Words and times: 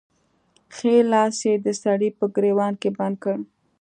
ښی 0.75 0.93
لاس 1.11 1.37
يې 1.47 1.53
د 1.65 1.67
سړي 1.83 2.09
په 2.17 2.25
ګرېوان 2.35 2.73
کې 2.81 2.89
بند 2.97 3.15
کړ. 3.23 3.37